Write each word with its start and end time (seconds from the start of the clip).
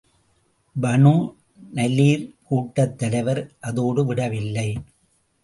Banu 0.75 1.13
நலீர் 1.73 2.23
கூட்டத் 2.43 2.97
தலைவர் 2.97 3.41
அதோடு 3.59 4.05
விடவில்லை. 4.05 4.67